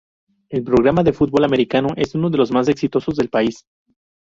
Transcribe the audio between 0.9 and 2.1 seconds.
de fútbol americano